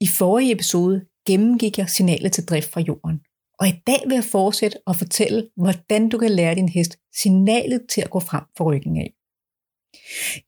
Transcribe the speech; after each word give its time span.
I 0.00 0.06
forrige 0.06 0.52
episode 0.52 1.06
gennemgik 1.26 1.78
jeg 1.78 1.90
signalet 1.90 2.32
til 2.32 2.44
drift 2.44 2.72
fra 2.72 2.80
jorden. 2.80 3.20
Og 3.58 3.68
i 3.68 3.82
dag 3.86 4.02
vil 4.06 4.14
jeg 4.14 4.24
fortsætte 4.24 4.78
og 4.86 4.96
fortælle, 4.96 5.48
hvordan 5.56 6.08
du 6.08 6.18
kan 6.18 6.30
lære 6.30 6.54
din 6.54 6.68
hest 6.68 6.98
signalet 7.20 7.82
til 7.88 8.00
at 8.00 8.10
gå 8.10 8.20
frem 8.20 8.44
for 8.56 8.64
ryggen 8.64 8.96
af. 8.96 9.12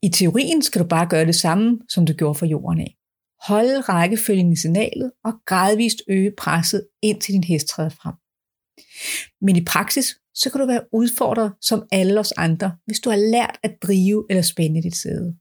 I 0.02 0.08
teorien 0.08 0.62
skal 0.62 0.82
du 0.82 0.86
bare 0.86 1.08
gøre 1.08 1.26
det 1.26 1.34
samme, 1.34 1.78
som 1.88 2.06
du 2.06 2.12
gjorde 2.12 2.38
for 2.38 2.46
jorden 2.46 2.80
af. 2.80 2.96
Holde 3.48 3.80
rækkefølgen 3.80 4.52
i 4.52 4.56
signalet 4.56 5.12
og 5.24 5.32
gradvist 5.46 6.02
øge 6.08 6.32
presset 6.38 6.88
indtil 7.02 7.34
din 7.34 7.44
hest 7.44 7.66
træder 7.66 7.88
frem. 7.90 8.14
Men 9.40 9.56
i 9.56 9.64
praksis, 9.64 10.18
så 10.34 10.50
kan 10.50 10.60
du 10.60 10.66
være 10.66 10.84
udfordret 10.92 11.52
som 11.60 11.86
alle 11.92 12.20
os 12.20 12.32
andre, 12.32 12.76
hvis 12.86 13.00
du 13.00 13.10
har 13.10 13.16
lært 13.16 13.58
at 13.62 13.76
drive 13.82 14.26
eller 14.30 14.42
spænde 14.42 14.82
dit 14.82 14.96
sæde. 14.96 15.36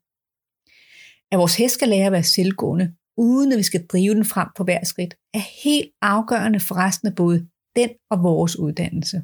At 1.32 1.40
vores 1.40 1.56
hest 1.58 1.74
skal 1.74 1.90
lære 1.90 2.06
at 2.06 2.12
være 2.12 2.24
selvgående, 2.24 2.94
uden 3.18 3.52
at 3.52 3.58
vi 3.58 3.64
skal 3.64 3.88
drive 3.88 4.16
den 4.16 4.26
frem 4.26 4.48
på 4.58 4.64
hver 4.64 4.84
skridt, 4.84 5.16
er 5.34 5.64
helt 5.64 5.92
afgørende 6.02 6.60
for 6.60 6.76
resten 6.76 7.08
af 7.08 7.16
både 7.16 7.48
den 7.76 7.90
og 8.12 8.24
vores 8.24 8.60
uddannelse. 8.60 9.24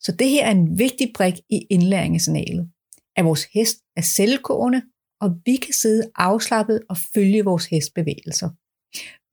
Så 0.00 0.12
det 0.12 0.28
her 0.28 0.46
er 0.46 0.50
en 0.50 0.78
vigtig 0.78 1.12
brik 1.14 1.34
i 1.50 1.66
indlæringssignalet. 1.70 2.70
At 3.16 3.24
vores 3.24 3.44
hest 3.54 3.76
er 3.96 4.00
selvgående, 4.02 4.82
og 5.20 5.30
vi 5.44 5.56
kan 5.56 5.74
sidde 5.74 6.10
afslappet 6.16 6.80
og 6.88 6.96
følge 7.14 7.44
vores 7.44 7.66
hest 7.66 7.94
bevægelser. 7.94 8.48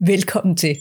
Velkommen 0.05 0.55
til. 0.55 0.75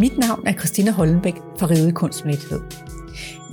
Mit 0.00 0.18
navn 0.18 0.46
er 0.46 0.52
Christina 0.52 0.90
Hollenbæk 0.90 1.34
fra 1.58 1.66
Ride 1.66 1.92
Kunstmættighed. 1.92 2.93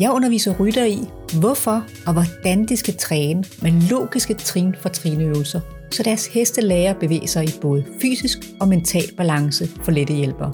Jeg 0.02 0.12
underviser 0.12 0.56
rytter 0.60 0.86
i, 0.86 1.00
hvorfor 1.40 1.88
og 2.08 2.14
hvordan 2.14 2.66
de 2.66 2.78
skal 2.78 2.98
træne 2.98 3.44
med 3.62 3.90
logiske 3.90 4.34
trin 4.34 4.76
for 4.82 4.90
trinøvelser, 4.90 5.62
så 5.92 6.04
deres 6.04 6.28
heste 6.28 6.62
lærer 6.62 6.94
at 6.94 7.00
bevæge 7.00 7.28
sig 7.28 7.44
i 7.44 7.60
både 7.62 7.86
fysisk 8.02 8.38
og 8.60 8.68
mental 8.68 9.16
balance 9.18 9.68
for 9.68 9.92
lette 9.92 10.14
hjælpere. 10.14 10.54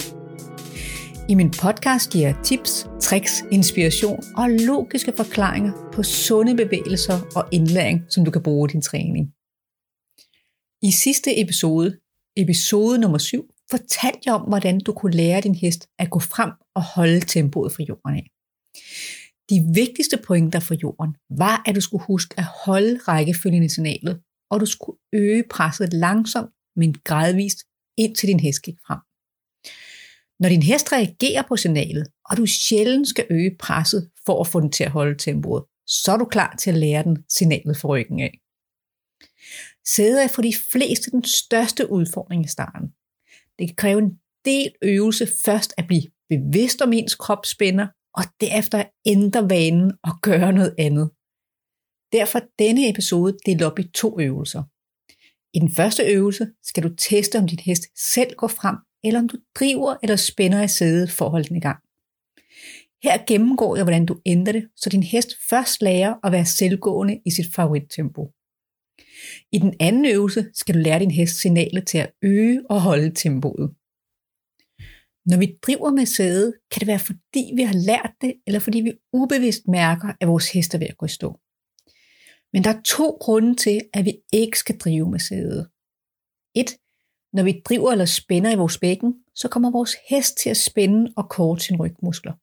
I 1.28 1.34
min 1.34 1.50
podcast 1.50 2.12
giver 2.12 2.26
jeg 2.26 2.36
tips, 2.44 2.86
tricks, 3.00 3.44
inspiration 3.50 4.22
og 4.36 4.50
logiske 4.50 5.12
forklaringer 5.16 5.72
på 5.92 6.02
sunde 6.02 6.56
bevægelser 6.56 7.20
og 7.36 7.48
indlæring, 7.52 8.02
som 8.08 8.24
du 8.24 8.30
kan 8.30 8.42
bruge 8.42 8.68
i 8.70 8.72
din 8.72 8.82
træning. 8.82 9.26
I 10.82 10.90
sidste 10.90 11.40
episode, 11.40 11.96
episode 12.36 12.98
nummer 12.98 13.18
7, 13.18 13.44
fortalte 13.70 14.20
jeg 14.26 14.34
om, 14.34 14.42
hvordan 14.42 14.80
du 14.80 14.92
kunne 14.92 15.16
lære 15.16 15.40
din 15.40 15.54
hest 15.54 15.88
at 15.98 16.10
gå 16.10 16.18
frem 16.18 16.50
og 16.74 16.82
holde 16.82 17.20
tempoet 17.20 17.72
fra 17.72 17.82
jorden 17.82 18.14
af. 18.14 18.30
De 19.50 19.70
vigtigste 19.74 20.18
pointer 20.26 20.60
for 20.60 20.74
jorden 20.82 21.16
var, 21.30 21.62
at 21.66 21.74
du 21.74 21.80
skulle 21.80 22.04
huske 22.04 22.34
at 22.38 22.44
holde 22.64 22.98
rækkefølgen 23.08 23.62
i 23.62 23.68
signalet, 23.68 24.22
og 24.50 24.60
du 24.60 24.66
skulle 24.66 24.98
øge 25.12 25.44
presset 25.50 25.92
langsomt, 25.92 26.50
men 26.76 26.94
gradvist, 27.04 27.58
indtil 27.96 28.28
din 28.28 28.40
hest 28.40 28.62
gik 28.62 28.78
frem. 28.86 28.98
Når 30.40 30.48
din 30.48 30.62
hest 30.62 30.92
reagerer 30.92 31.42
på 31.48 31.56
signalet, 31.56 32.06
og 32.24 32.36
du 32.36 32.46
sjældent 32.46 33.08
skal 33.08 33.26
øge 33.30 33.56
presset 33.58 34.10
for 34.26 34.40
at 34.40 34.46
få 34.46 34.60
den 34.60 34.72
til 34.72 34.84
at 34.84 34.90
holde 34.90 35.18
tempoet, 35.18 35.64
så 35.86 36.12
er 36.12 36.16
du 36.16 36.24
klar 36.24 36.56
til 36.56 36.70
at 36.70 36.76
lære 36.76 37.02
den 37.02 37.24
signalet 37.28 37.76
for 37.76 37.88
ryggen 37.88 38.20
af. 38.20 38.40
Sæder 39.86 40.24
er 40.24 40.28
for 40.28 40.42
de 40.42 40.54
fleste 40.72 41.10
den 41.10 41.24
største 41.24 41.90
udfordring 41.90 42.44
i 42.44 42.48
starten. 42.48 42.88
Det 43.58 43.68
kan 43.68 43.76
kræve 43.76 43.98
en 43.98 44.18
del 44.44 44.72
øvelse 44.82 45.28
først 45.44 45.74
at 45.76 45.86
blive 45.86 46.02
bevidst 46.28 46.82
om 46.82 46.92
ens 46.92 47.14
kropsspænder, 47.14 47.86
og 48.14 48.24
derefter 48.40 48.84
ændre 49.06 49.50
vanen 49.50 49.92
og 50.02 50.12
gøre 50.22 50.52
noget 50.52 50.74
andet. 50.78 51.10
Derfor 52.12 52.40
denne 52.58 52.88
episode 52.88 53.38
delt 53.46 53.62
op 53.62 53.78
i 53.78 53.82
to 53.94 54.20
øvelser. 54.20 54.62
I 55.56 55.58
den 55.58 55.74
første 55.74 56.02
øvelse 56.02 56.46
skal 56.62 56.82
du 56.82 56.94
teste, 56.94 57.38
om 57.38 57.46
din 57.46 57.58
hest 57.58 57.82
selv 58.14 58.34
går 58.36 58.48
frem, 58.48 58.76
eller 59.04 59.20
om 59.20 59.28
du 59.28 59.36
driver 59.58 59.96
eller 60.02 60.16
spænder 60.16 60.62
i 60.62 60.68
sædet 60.68 61.10
for 61.10 61.24
at 61.24 61.30
holde 61.30 61.48
den 61.48 61.56
i 61.56 61.60
gang. 61.60 61.78
Her 63.02 63.26
gennemgår 63.26 63.76
jeg, 63.76 63.84
hvordan 63.84 64.06
du 64.06 64.20
ændrer 64.26 64.52
det, 64.52 64.68
så 64.76 64.90
din 64.90 65.02
hest 65.02 65.30
først 65.50 65.82
lærer 65.82 66.14
at 66.24 66.32
være 66.32 66.46
selvgående 66.46 67.20
i 67.26 67.30
sit 67.30 67.54
favorittempo. 67.54 68.32
I 69.52 69.58
den 69.58 69.74
anden 69.80 70.06
øvelse 70.06 70.50
skal 70.54 70.74
du 70.74 70.80
lære 70.80 70.98
din 70.98 71.10
hest 71.10 71.40
signalet 71.40 71.86
til 71.86 71.98
at 71.98 72.12
øge 72.22 72.62
og 72.70 72.80
holde 72.80 73.14
tempoet. 73.14 73.74
Når 75.30 75.38
vi 75.38 75.58
driver 75.62 75.90
med 75.90 76.06
sæde, 76.06 76.52
kan 76.70 76.80
det 76.80 76.86
være 76.86 76.98
fordi 76.98 77.52
vi 77.56 77.62
har 77.62 77.74
lært 77.74 78.12
det, 78.20 78.34
eller 78.46 78.60
fordi 78.60 78.80
vi 78.80 78.92
ubevidst 79.12 79.68
mærker, 79.68 80.08
at 80.20 80.28
vores 80.28 80.52
hest 80.52 80.74
er 80.74 80.78
ved 80.78 80.86
at 80.86 80.96
gå 80.96 81.06
i 81.06 81.08
stå. 81.08 81.40
Men 82.52 82.64
der 82.64 82.70
er 82.70 82.82
to 82.82 83.10
grunde 83.20 83.56
til, 83.56 83.80
at 83.94 84.04
vi 84.04 84.14
ikke 84.32 84.58
skal 84.58 84.78
drive 84.78 85.10
med 85.10 85.18
sæde. 85.18 85.70
Et, 86.54 86.70
når 87.32 87.42
vi 87.42 87.62
driver 87.64 87.92
eller 87.92 88.04
spænder 88.04 88.50
i 88.52 88.56
vores 88.56 88.78
bækken, 88.78 89.14
så 89.34 89.48
kommer 89.48 89.70
vores 89.70 89.96
hest 90.10 90.36
til 90.42 90.50
at 90.50 90.56
spænde 90.56 91.12
og 91.16 91.30
korte 91.30 91.64
sine 91.64 91.78
rygmuskler. 91.78 92.34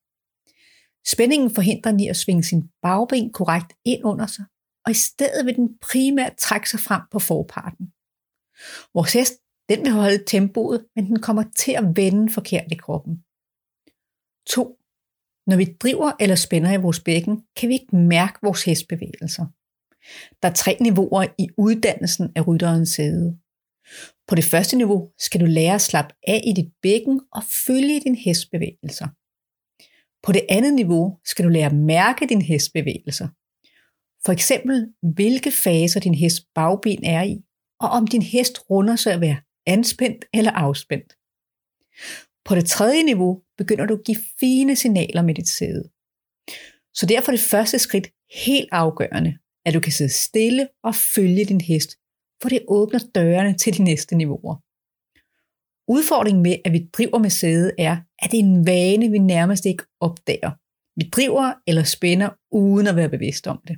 Spændingen 1.08 1.56
forhindrer 1.56 1.92
den 1.92 2.00
i 2.00 2.08
at 2.08 2.18
svinge 2.18 2.44
sin 2.44 2.64
bagben 2.82 3.34
korrekt 3.34 3.74
ind 3.86 4.02
under 4.04 4.28
sig, 4.28 4.46
og 4.86 4.92
i 4.92 4.94
stedet 5.08 5.46
vil 5.46 5.56
den 5.56 5.78
primært 5.82 6.36
trække 6.38 6.70
sig 6.70 6.80
frem 6.80 7.02
på 7.12 7.20
forparten. 7.20 7.86
Vores 8.94 9.14
hest 9.14 9.34
den 9.70 9.80
vil 9.82 9.92
holde 9.92 10.24
tempoet, 10.28 10.86
men 10.96 11.06
den 11.06 11.20
kommer 11.22 11.44
til 11.56 11.72
at 11.72 11.86
vende 11.96 12.32
forkert 12.32 12.72
i 12.72 12.76
kroppen. 12.76 13.24
2. 14.50 14.78
Når 15.48 15.58
vi 15.58 15.66
driver 15.80 16.12
eller 16.20 16.36
spænder 16.36 16.74
i 16.74 16.82
vores 16.82 17.00
bækken, 17.00 17.44
kan 17.58 17.70
vi 17.70 17.74
ikke 17.74 17.96
mærke 17.96 18.40
vores 18.44 18.64
hestbevægelser. 18.64 19.46
Der 20.42 20.50
er 20.50 20.54
tre 20.54 20.78
niveauer 20.82 21.26
i 21.38 21.48
uddannelsen 21.58 22.32
af 22.36 22.48
rytterens 22.48 22.90
sæde. 22.90 23.38
På 24.28 24.36
det 24.36 24.44
første 24.44 24.78
niveau 24.78 25.12
skal 25.20 25.42
du 25.42 25.46
lære 25.46 25.76
at 25.76 25.82
slappe 25.82 26.16
af 26.28 26.42
i 26.46 26.54
dit 26.54 26.72
bækken 26.82 27.22
og 27.32 27.44
følge 27.68 28.00
din 28.00 28.16
hestbevægelser. 28.16 29.08
På 30.26 30.32
det 30.32 30.46
andet 30.50 30.74
niveau 30.74 31.18
skal 31.26 31.46
du 31.46 31.50
lære 31.50 31.66
at 31.66 31.76
mærke 31.76 32.28
din 32.28 32.42
hestbevægelser. 32.42 33.28
For 34.26 34.32
eksempel, 34.32 34.94
hvilke 35.16 35.52
faser 35.52 36.00
din 36.00 36.16
hest 36.16 36.40
bagben 36.56 37.04
er 37.04 37.24
i, 37.24 37.36
og 37.80 37.90
om 37.90 38.08
din 38.08 38.22
hest 38.22 38.60
runder 38.70 38.96
sig 38.96 39.14
at 39.14 39.22
være 39.22 39.40
anspændt 39.68 40.26
eller 40.34 40.52
afspændt. 40.52 41.18
På 42.46 42.56
det 42.56 42.66
tredje 42.66 43.04
niveau 43.04 43.42
begynder 43.58 43.86
du 43.86 43.94
at 43.94 44.06
give 44.06 44.18
fine 44.40 44.76
signaler 44.76 45.22
med 45.22 45.36
dit 45.36 45.48
sæde. 45.48 45.84
Så 46.94 47.06
derfor 47.06 47.32
er 47.32 47.36
det 47.36 47.46
første 47.46 47.80
skridt 47.80 48.08
helt 48.46 48.70
afgørende, 48.72 49.38
at 49.66 49.74
du 49.74 49.80
kan 49.80 49.92
sidde 49.92 50.14
stille 50.14 50.68
og 50.84 50.96
følge 50.96 51.46
din 51.46 51.62
hest, 51.62 51.90
for 52.42 52.50
det 52.50 52.66
åbner 52.68 53.00
dørene 53.16 53.58
til 53.58 53.78
de 53.78 53.84
næste 53.84 54.16
niveauer. 54.16 54.56
Udfordringen 55.88 56.44
med, 56.44 56.56
at 56.66 56.72
vi 56.72 56.90
driver 56.94 57.20
med 57.20 57.30
sæde, 57.30 57.72
er, 57.78 57.98
at 58.20 58.32
det 58.32 58.40
er 58.40 58.44
en 58.44 58.68
vane, 58.68 59.12
vi 59.12 59.18
nærmest 59.18 59.66
ikke 59.66 59.84
opdager. 60.00 60.52
Vi 61.00 61.10
driver 61.10 61.54
eller 61.68 61.84
spænder 61.84 62.30
uden 62.52 62.88
at 62.88 62.96
være 62.96 63.10
bevidst 63.10 63.48
om 63.48 63.60
det. 63.68 63.78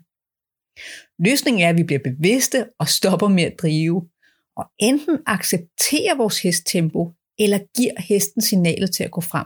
Løsningen 1.19 1.61
er, 1.61 1.69
at 1.69 1.77
vi 1.77 1.83
bliver 1.83 2.03
bevidste 2.03 2.69
og 2.79 2.87
stopper 2.87 3.27
med 3.27 3.43
at 3.43 3.55
drive, 3.61 4.09
og 4.57 4.65
enten 4.79 5.17
accepterer 5.25 6.15
vores 6.15 6.41
hesttempo, 6.41 7.13
eller 7.39 7.59
giver 7.77 8.01
hesten 8.01 8.41
signalet 8.41 8.95
til 8.95 9.03
at 9.03 9.11
gå 9.11 9.21
frem. 9.21 9.45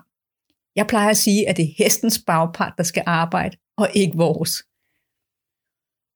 Jeg 0.75 0.87
plejer 0.87 1.09
at 1.09 1.17
sige, 1.17 1.49
at 1.49 1.57
det 1.57 1.65
er 1.65 1.73
hestens 1.77 2.23
bagpart, 2.27 2.73
der 2.77 2.83
skal 2.83 3.03
arbejde, 3.05 3.57
og 3.77 3.89
ikke 3.93 4.17
vores. 4.17 4.63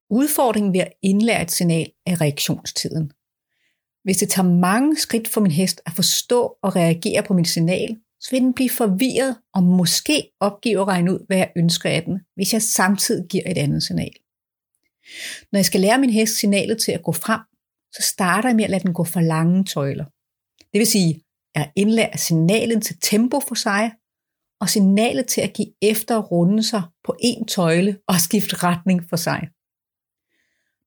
Udfordringen 0.09 0.73
ved 0.73 0.79
at 0.79 0.93
indlære 1.01 1.41
et 1.41 1.51
signal 1.51 1.91
er 2.05 2.21
reaktionstiden. 2.21 3.11
Hvis 4.03 4.17
det 4.17 4.29
tager 4.29 4.49
mange 4.49 4.97
skridt 4.97 5.27
for 5.27 5.41
min 5.41 5.51
hest 5.51 5.81
at 5.85 5.91
forstå 5.91 6.57
og 6.61 6.75
reagere 6.75 7.23
på 7.23 7.33
mit 7.33 7.47
signal, 7.47 7.97
så 8.19 8.31
vil 8.31 8.41
den 8.41 8.53
blive 8.53 8.69
forvirret 8.69 9.37
og 9.53 9.63
måske 9.63 10.31
opgive 10.39 10.81
at 10.81 10.87
regne 10.87 11.13
ud, 11.13 11.25
hvad 11.27 11.37
jeg 11.37 11.51
ønsker 11.55 11.89
af 11.89 12.03
den, 12.03 12.19
hvis 12.35 12.53
jeg 12.53 12.61
samtidig 12.61 13.25
giver 13.29 13.43
et 13.51 13.57
andet 13.57 13.83
signal. 13.83 14.13
Når 15.51 15.57
jeg 15.57 15.65
skal 15.65 15.81
lære 15.81 15.97
min 15.97 16.09
hest 16.09 16.39
signalet 16.39 16.77
til 16.81 16.91
at 16.91 17.03
gå 17.03 17.11
frem, 17.11 17.39
så 17.95 18.01
starter 18.13 18.49
jeg 18.49 18.55
med 18.55 18.63
at 18.63 18.69
lade 18.69 18.83
den 18.83 18.93
gå 18.93 19.03
for 19.03 19.21
lange 19.21 19.63
tøjler. 19.63 20.05
Det 20.73 20.79
vil 20.79 20.87
sige, 20.87 21.15
at 21.55 21.59
jeg 21.61 21.71
indlærer 21.75 22.17
signalet 22.17 22.83
til 22.83 22.99
tempo 23.01 23.39
for 23.39 23.55
sig, 23.55 23.91
og 24.61 24.69
signalet 24.69 25.27
til 25.27 25.41
at 25.41 25.53
give 25.53 25.73
efter 25.81 26.15
og 26.17 26.31
runde 26.31 26.63
sig 26.63 26.83
på 27.03 27.15
en 27.19 27.47
tøjle 27.47 27.99
og 28.07 28.15
skifte 28.15 28.55
retning 28.55 29.09
for 29.09 29.15
sig. 29.15 29.49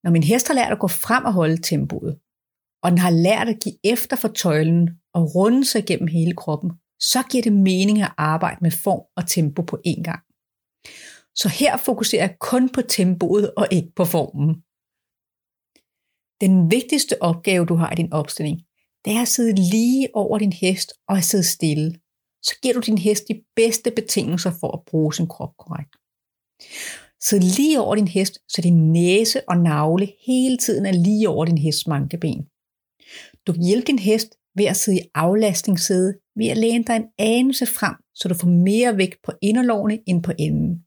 Når 0.05 0.11
min 0.11 0.23
hest 0.23 0.49
har 0.49 0.55
lært 0.55 0.73
at 0.73 0.79
gå 0.79 0.89
frem 0.89 1.25
og 1.25 1.33
holde 1.33 1.63
tempoet, 1.63 2.19
og 2.83 2.91
den 2.91 2.99
har 2.99 3.11
lært 3.11 3.49
at 3.49 3.61
give 3.61 3.75
efter 3.85 4.17
for 4.17 4.29
tøjlen 4.29 4.91
og 5.15 5.35
runde 5.35 5.65
sig 5.65 5.87
gennem 5.87 6.07
hele 6.07 6.35
kroppen, 6.37 6.71
så 7.01 7.23
giver 7.31 7.43
det 7.43 7.53
mening 7.53 8.03
at 8.03 8.15
arbejde 8.17 8.59
med 8.61 8.71
form 8.71 9.05
og 9.17 9.27
tempo 9.27 9.63
på 9.63 9.79
én 9.87 10.03
gang. 10.03 10.23
Så 11.35 11.49
her 11.49 11.77
fokuserer 11.77 12.23
jeg 12.23 12.37
kun 12.41 12.69
på 12.69 12.83
tempoet 12.83 13.55
og 13.57 13.69
ikke 13.71 13.93
på 13.97 14.05
formen. 14.05 14.63
Den 16.41 16.71
vigtigste 16.71 17.23
opgave, 17.23 17.67
du 17.67 17.75
har 17.75 17.93
i 17.93 17.95
din 17.95 18.13
opstilling, 18.13 18.59
det 19.05 19.13
er 19.13 19.23
at 19.23 19.29
sidde 19.29 19.55
lige 19.55 20.09
over 20.15 20.39
din 20.39 20.53
hest 20.53 20.93
og 21.09 21.17
at 21.17 21.25
sidde 21.25 21.45
stille. 21.45 21.95
Så 22.43 22.59
giver 22.63 22.75
du 22.75 22.81
din 22.81 22.99
hest 22.99 23.25
de 23.29 23.43
bedste 23.57 23.91
betingelser 23.91 24.53
for 24.61 24.71
at 24.77 24.85
bruge 24.87 25.15
sin 25.15 25.27
krop 25.27 25.57
korrekt. 25.59 25.93
Sid 27.21 27.41
lige 27.41 27.81
over 27.81 27.95
din 27.95 28.09
hest, 28.09 28.39
så 28.49 28.63
din 28.63 28.93
næse 28.93 29.49
og 29.49 29.57
navle 29.57 30.13
hele 30.27 30.57
tiden 30.57 30.87
er 30.87 30.93
lige 30.93 31.29
over 31.29 31.45
din 31.45 31.59
hests 31.59 31.87
mankeben. 31.87 32.47
Du 33.47 33.53
kan 33.53 33.63
hjælpe 33.63 33.87
din 33.87 33.99
hest 33.99 34.29
ved 34.57 34.65
at 34.65 34.77
sidde 34.77 34.99
i 34.99 35.09
aflastningssæde, 35.15 36.15
ved 36.37 36.49
at 36.49 36.59
læne 36.59 36.85
dig 36.85 36.97
en 36.97 37.09
anelse 37.19 37.67
frem, 37.67 37.95
så 38.15 38.29
du 38.29 38.35
får 38.35 38.49
mere 38.49 38.97
vægt 38.97 39.19
på 39.23 39.33
inderlårene 39.43 39.99
end 40.07 40.23
på 40.23 40.33
enden. 40.39 40.85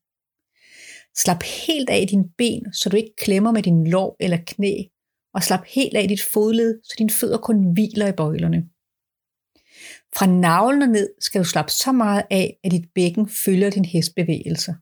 Slap 1.18 1.44
helt 1.44 1.89
af 1.89 2.00
i 2.01 2.06
dine 2.06 2.30
ben, 2.38 2.74
så 2.74 2.89
du 2.89 2.97
ikke 2.97 3.15
klemmer 3.18 3.51
med 3.51 3.63
din 3.63 3.88
lår 3.88 4.15
eller 4.19 4.38
knæ, 4.47 4.74
og 5.33 5.44
slap 5.44 5.66
helt 5.66 5.98
af 5.98 6.07
dit 6.07 6.22
fodled, 6.33 6.80
så 6.83 6.95
dine 6.98 7.10
fødder 7.10 7.38
kun 7.38 7.74
hviler 7.74 8.07
i 8.07 8.12
bøjlerne. 8.12 8.69
Fra 10.16 10.25
navlen 10.25 10.81
og 10.81 10.88
ned 10.88 11.10
skal 11.19 11.42
du 11.42 11.45
slappe 11.45 11.72
så 11.72 11.92
meget 11.92 12.24
af, 12.31 12.60
at 12.63 12.72
dit 12.72 12.86
bækken 12.95 13.30
følger 13.30 13.69
din 13.69 13.86
hestbevægelser. 13.86 14.74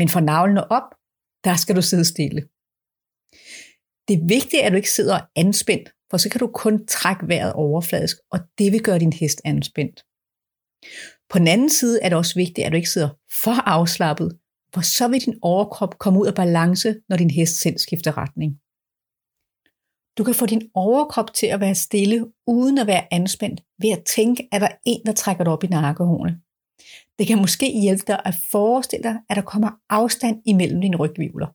Men 0.00 0.08
fra 0.08 0.20
navlen 0.20 0.58
og 0.58 0.66
op, 0.70 0.94
der 1.44 1.56
skal 1.56 1.76
du 1.76 1.82
sidde 1.82 2.04
stille. 2.04 2.40
Det 4.08 4.14
er 4.14 4.26
vigtigt, 4.28 4.62
at 4.62 4.72
du 4.72 4.76
ikke 4.76 4.90
sidder 4.90 5.20
anspændt, 5.36 5.92
for 6.10 6.16
så 6.16 6.30
kan 6.30 6.38
du 6.38 6.46
kun 6.46 6.86
trække 6.86 7.28
vejret 7.28 7.52
overfladisk, 7.52 8.16
og 8.30 8.38
det 8.58 8.72
vil 8.72 8.82
gøre 8.82 8.98
din 8.98 9.12
hest 9.12 9.40
anspændt. 9.44 10.04
På 11.30 11.38
den 11.38 11.48
anden 11.48 11.70
side 11.70 12.02
er 12.02 12.08
det 12.08 12.18
også 12.18 12.34
vigtigt, 12.34 12.64
at 12.66 12.72
du 12.72 12.76
ikke 12.76 12.90
sidder 12.90 13.08
for 13.42 13.60
afslappet, 13.68 14.38
for 14.74 14.80
så 14.80 15.08
vil 15.08 15.20
din 15.20 15.38
overkrop 15.42 15.98
komme 15.98 16.20
ud 16.20 16.26
af 16.26 16.34
balance, 16.34 16.96
når 17.08 17.16
din 17.16 17.30
hest 17.30 17.60
selv 17.60 17.78
skifter 17.78 18.18
retning. 18.18 18.60
Du 20.18 20.24
kan 20.24 20.34
få 20.34 20.46
din 20.46 20.70
overkrop 20.74 21.34
til 21.34 21.46
at 21.46 21.60
være 21.60 21.74
stille, 21.74 22.26
uden 22.46 22.78
at 22.78 22.86
være 22.86 23.14
anspændt, 23.14 23.60
ved 23.78 23.90
at 23.90 24.04
tænke, 24.04 24.48
at 24.52 24.60
der 24.60 24.66
er 24.68 24.76
en, 24.86 25.02
der 25.06 25.12
trækker 25.12 25.44
dig 25.44 25.52
op 25.52 25.64
i 25.64 25.66
nakkehårene. 25.66 26.40
Det 27.18 27.26
kan 27.26 27.38
måske 27.38 27.80
hjælpe 27.80 28.04
dig 28.06 28.20
at 28.24 28.34
forestille 28.50 29.02
dig, 29.02 29.16
at 29.30 29.36
der 29.36 29.42
kommer 29.42 29.70
afstand 29.90 30.42
imellem 30.46 30.80
dine 30.80 30.96
rygvivler. 30.96 31.46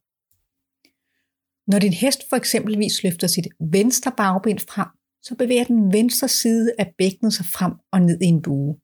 Når 1.71 1.80
din 1.80 1.94
hest 1.94 2.21
for 2.30 2.36
eksempelvis 2.36 3.04
løfter 3.04 3.27
sit 3.27 3.48
venstre 3.60 4.12
bagben 4.18 4.60
frem, 4.60 4.88
så 5.21 5.36
bevæger 5.36 5.63
den 5.63 5.94
venstre 5.94 6.27
side 6.27 6.71
af 6.80 6.94
bækkenet 6.98 7.33
sig 7.33 7.45
frem 7.45 7.74
og 7.92 8.01
ned 8.01 8.21
i 8.21 8.25
en 8.25 8.42
bue. 8.42 8.77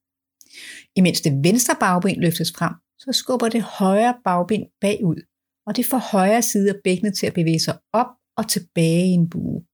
Imens 0.95 1.21
det 1.21 1.43
venstre 1.43 1.75
bagben 1.79 2.21
løftes 2.21 2.51
frem, 2.57 2.73
så 2.99 3.11
skubber 3.11 3.49
det 3.49 3.61
højre 3.61 4.15
bagben 4.23 4.65
bagud, 4.81 5.21
og 5.67 5.75
det 5.75 5.85
får 5.85 5.97
højre 6.11 6.41
side 6.41 6.69
af 6.69 6.75
bækkenet 6.83 7.17
til 7.17 7.27
at 7.27 7.33
bevæge 7.33 7.59
sig 7.59 7.77
op 7.93 8.07
og 8.37 8.47
tilbage 8.47 9.05
i 9.05 9.17
en 9.21 9.29
bue. 9.29 9.68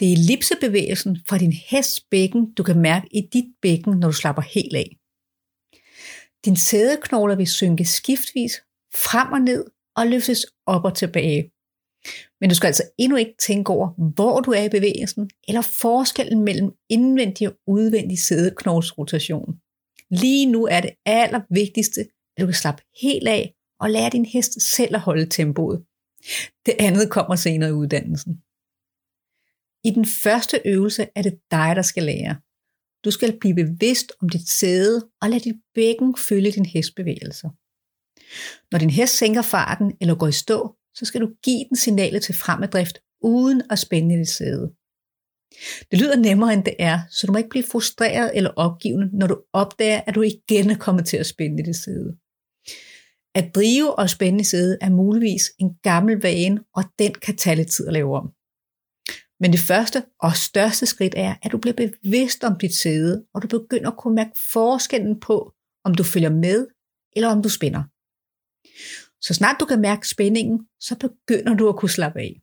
Det 0.00 0.08
er 0.08 0.12
ellipsebevægelsen 0.12 1.18
fra 1.28 1.38
din 1.38 1.52
hests 1.52 2.00
bækken, 2.10 2.52
du 2.54 2.62
kan 2.62 2.78
mærke 2.78 3.08
i 3.10 3.20
dit 3.32 3.54
bækken, 3.62 3.92
når 3.98 4.08
du 4.08 4.12
slapper 4.12 4.42
helt 4.42 4.76
af. 4.76 4.96
Din 6.44 6.56
sædeknogler 6.56 7.36
vil 7.36 7.46
synke 7.46 7.84
skiftvis 7.84 8.54
frem 8.94 9.32
og 9.32 9.40
ned 9.40 9.64
og 9.96 10.06
løftes 10.06 10.46
op 10.66 10.84
og 10.84 10.96
tilbage. 10.96 11.50
Men 12.40 12.50
du 12.50 12.54
skal 12.54 12.66
altså 12.66 12.82
endnu 12.98 13.16
ikke 13.16 13.34
tænke 13.38 13.72
over, 13.72 14.12
hvor 14.14 14.40
du 14.40 14.50
er 14.50 14.62
i 14.62 14.68
bevægelsen, 14.68 15.30
eller 15.48 15.62
forskellen 15.62 16.44
mellem 16.44 16.70
indvendig 16.88 17.48
og 17.48 17.54
udvendig 17.66 18.18
sædeknoglesrotation. 18.18 19.60
Lige 20.10 20.46
nu 20.46 20.66
er 20.66 20.80
det 20.80 20.90
allervigtigste, 21.06 22.00
at 22.00 22.40
du 22.40 22.46
kan 22.46 22.54
slappe 22.54 22.82
helt 23.02 23.28
af 23.28 23.54
og 23.80 23.90
lære 23.90 24.10
din 24.10 24.24
hest 24.24 24.74
selv 24.76 24.94
at 24.94 25.00
holde 25.00 25.26
tempoet. 25.26 25.84
Det 26.66 26.74
andet 26.78 27.10
kommer 27.10 27.36
senere 27.36 27.70
i 27.70 27.72
uddannelsen. 27.72 28.42
I 29.84 29.90
den 29.90 30.06
første 30.22 30.60
øvelse 30.64 31.06
er 31.14 31.22
det 31.22 31.38
dig, 31.50 31.76
der 31.76 31.82
skal 31.82 32.02
lære. 32.02 32.36
Du 33.04 33.10
skal 33.10 33.38
blive 33.40 33.54
bevidst 33.54 34.12
om 34.22 34.28
dit 34.28 34.48
sæde 34.48 35.08
og 35.22 35.30
lade 35.30 35.44
dit 35.44 35.56
bækken 35.74 36.16
følge 36.28 36.52
din 36.52 36.66
hestbevægelser. 36.66 37.48
Når 38.72 38.78
din 38.78 38.90
hest 38.90 39.14
sænker 39.16 39.42
farten 39.42 39.92
eller 40.00 40.14
går 40.14 40.28
i 40.28 40.32
stå, 40.32 40.74
så 40.94 41.04
skal 41.04 41.20
du 41.20 41.28
give 41.44 41.64
den 41.68 41.76
signalet 41.76 42.22
til 42.22 42.34
fremadrift 42.34 42.98
uden 43.22 43.62
at 43.70 43.78
spænde 43.78 44.18
dit 44.18 44.28
sæde. 44.28 44.72
Det 45.90 45.98
lyder 46.00 46.16
nemmere 46.16 46.52
end 46.52 46.64
det 46.64 46.74
er, 46.78 47.00
så 47.10 47.26
du 47.26 47.32
må 47.32 47.38
ikke 47.38 47.50
blive 47.50 47.64
frustreret 47.64 48.30
eller 48.34 48.50
opgivende, 48.50 49.18
når 49.18 49.26
du 49.26 49.42
opdager, 49.52 50.00
at 50.06 50.14
du 50.14 50.22
igen 50.22 50.70
er 50.70 50.78
kommet 50.78 51.06
til 51.06 51.16
at 51.16 51.26
spænde 51.26 51.64
dit 51.64 51.76
sæde. 51.76 52.16
At 53.34 53.54
drive 53.54 53.98
og 53.98 54.10
spænde 54.10 54.44
sæde 54.44 54.78
er 54.80 54.90
muligvis 54.90 55.42
en 55.58 55.70
gammel 55.82 56.22
vane, 56.22 56.60
og 56.74 56.84
den 56.98 57.14
kan 57.14 57.36
tage 57.36 57.56
lidt 57.56 57.70
tid 57.70 57.86
at 57.86 57.92
lave 57.92 58.16
om. 58.16 58.32
Men 59.40 59.52
det 59.52 59.60
første 59.60 60.04
og 60.20 60.32
største 60.36 60.86
skridt 60.86 61.14
er, 61.16 61.34
at 61.42 61.52
du 61.52 61.58
bliver 61.58 61.76
bevidst 61.76 62.44
om 62.44 62.58
dit 62.58 62.74
sæde, 62.74 63.24
og 63.34 63.42
du 63.42 63.48
begynder 63.48 63.90
at 63.90 63.96
kunne 63.96 64.14
mærke 64.14 64.36
forskellen 64.52 65.20
på, 65.20 65.52
om 65.84 65.94
du 65.94 66.02
følger 66.02 66.30
med, 66.30 66.66
eller 67.16 67.28
om 67.28 67.42
du 67.42 67.48
spænder. 67.48 67.82
Så 69.20 69.34
snart 69.34 69.56
du 69.60 69.64
kan 69.64 69.80
mærke 69.80 70.08
spændingen, 70.08 70.66
så 70.80 70.98
begynder 70.98 71.54
du 71.54 71.68
at 71.68 71.76
kunne 71.76 71.90
slappe 71.90 72.18
af. 72.20 72.40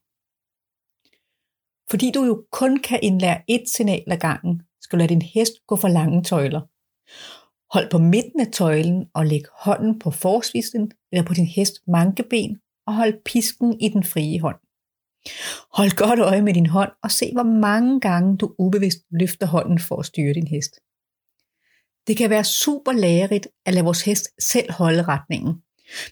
Fordi 1.89 2.11
du 2.11 2.23
jo 2.25 2.45
kun 2.51 2.77
kan 2.77 2.99
indlære 3.03 3.41
et 3.47 3.69
signal 3.69 4.03
ad 4.07 4.17
gangen, 4.17 4.61
skal 4.81 4.97
du 4.97 4.99
lade 4.99 5.09
din 5.09 5.21
hest 5.21 5.53
gå 5.67 5.75
for 5.75 5.87
lange 5.87 6.23
tøjler. 6.23 6.61
Hold 7.73 7.91
på 7.91 7.97
midten 7.97 8.39
af 8.39 8.51
tøjlen 8.51 9.09
og 9.13 9.25
læg 9.25 9.43
hånden 9.51 9.99
på 9.99 10.11
forsvisten 10.11 10.91
eller 11.11 11.25
på 11.25 11.33
din 11.33 11.45
hest 11.45 11.75
mankeben 11.87 12.57
og 12.87 12.95
hold 12.95 13.23
pisken 13.25 13.81
i 13.81 13.89
den 13.89 14.03
frie 14.03 14.41
hånd. 14.41 14.64
Hold 15.73 15.95
godt 15.95 16.19
øje 16.19 16.41
med 16.41 16.53
din 16.53 16.65
hånd 16.65 16.91
og 17.03 17.11
se, 17.11 17.31
hvor 17.33 17.43
mange 17.43 17.99
gange 17.99 18.37
du 18.37 18.55
ubevidst 18.59 18.99
løfter 19.11 19.47
hånden 19.47 19.79
for 19.79 19.99
at 19.99 20.05
styre 20.05 20.33
din 20.33 20.47
hest. 20.47 20.79
Det 22.07 22.17
kan 22.17 22.29
være 22.29 22.43
super 22.43 22.91
lærerigt 22.91 23.47
at 23.65 23.73
lade 23.73 23.85
vores 23.85 24.01
hest 24.01 24.29
selv 24.39 24.71
holde 24.71 25.03
retningen. 25.03 25.55